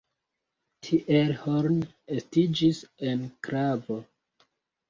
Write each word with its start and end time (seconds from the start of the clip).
Tiel 0.87 1.33
Horn 1.43 1.77
estiĝis 2.17 2.81
enklavo. 3.13 4.03